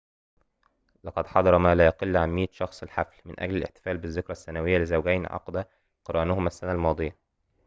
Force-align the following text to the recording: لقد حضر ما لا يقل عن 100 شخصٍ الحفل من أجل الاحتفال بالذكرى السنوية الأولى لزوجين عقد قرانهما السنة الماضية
لقد 1.03 1.27
حضر 1.27 1.57
ما 1.57 1.75
لا 1.75 1.85
يقل 1.85 2.17
عن 2.17 2.29
100 2.29 2.47
شخصٍ 2.51 2.83
الحفل 2.83 3.21
من 3.25 3.39
أجل 3.39 3.55
الاحتفال 3.57 3.97
بالذكرى 3.97 4.31
السنوية 4.31 4.69
الأولى 4.77 4.83
لزوجين 4.83 5.25
عقد 5.25 5.65
قرانهما 6.05 6.47
السنة 6.47 6.71
الماضية 6.71 7.17